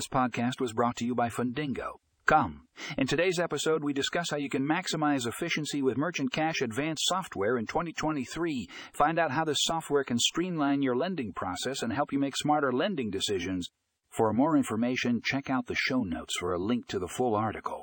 This 0.00 0.08
podcast 0.08 0.62
was 0.62 0.72
brought 0.72 0.96
to 0.96 1.04
you 1.04 1.14
by 1.14 1.28
Fundingo. 1.28 1.98
Come. 2.24 2.62
In 2.96 3.06
today's 3.06 3.38
episode, 3.38 3.84
we 3.84 3.92
discuss 3.92 4.30
how 4.30 4.38
you 4.38 4.48
can 4.48 4.66
maximize 4.66 5.26
efficiency 5.26 5.82
with 5.82 5.98
Merchant 5.98 6.32
Cash 6.32 6.62
Advance 6.62 7.02
software 7.04 7.58
in 7.58 7.66
2023. 7.66 8.66
Find 8.94 9.18
out 9.18 9.30
how 9.30 9.44
this 9.44 9.58
software 9.60 10.02
can 10.02 10.18
streamline 10.18 10.80
your 10.80 10.96
lending 10.96 11.34
process 11.34 11.82
and 11.82 11.92
help 11.92 12.14
you 12.14 12.18
make 12.18 12.34
smarter 12.34 12.72
lending 12.72 13.10
decisions. 13.10 13.68
For 14.08 14.32
more 14.32 14.56
information, 14.56 15.20
check 15.22 15.50
out 15.50 15.66
the 15.66 15.74
show 15.74 16.02
notes 16.02 16.34
for 16.40 16.54
a 16.54 16.58
link 16.58 16.86
to 16.86 16.98
the 16.98 17.06
full 17.06 17.34
article. 17.34 17.79